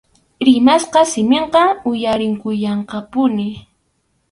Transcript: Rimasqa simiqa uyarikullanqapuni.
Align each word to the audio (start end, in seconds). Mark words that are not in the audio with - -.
Rimasqa 0.47 1.01
simiqa 1.11 1.63
uyarikullanqapuni. 1.89 3.47